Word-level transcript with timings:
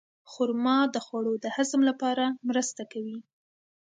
خرما 0.31 0.77
د 0.93 0.95
خوړو 1.05 1.33
د 1.43 1.45
هضم 1.55 1.81
لپاره 1.89 2.25
مرسته 2.49 2.81
کوي. 2.91 3.17